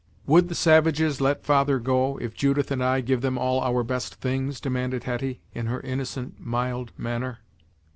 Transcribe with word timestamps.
"Would 0.25 0.49
the 0.49 0.55
savages 0.55 1.21
let 1.21 1.45
father 1.45 1.77
go, 1.77 2.17
if 2.17 2.33
Judith 2.33 2.71
and 2.71 2.83
I 2.83 3.01
give 3.01 3.21
them 3.21 3.37
all 3.37 3.61
our 3.61 3.83
best 3.83 4.15
things?" 4.15 4.59
demanded 4.59 5.03
Hetty, 5.03 5.41
in 5.53 5.67
her 5.67 5.79
innocent, 5.81 6.39
mild, 6.39 6.91
manner. 6.97 7.41